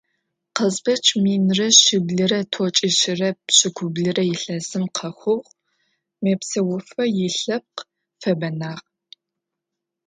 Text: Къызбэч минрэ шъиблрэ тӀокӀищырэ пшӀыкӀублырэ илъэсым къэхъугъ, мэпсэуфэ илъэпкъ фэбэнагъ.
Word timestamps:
Къызбэч 0.55 1.05
минрэ 1.23 1.67
шъиблрэ 1.81 2.39
тӀокӀищырэ 2.51 3.29
пшӀыкӀублырэ 3.45 4.23
илъэсым 4.33 4.83
къэхъугъ, 4.95 5.49
мэпсэуфэ 6.21 7.03
илъэпкъ 7.25 7.81
фэбэнагъ. 8.21 8.85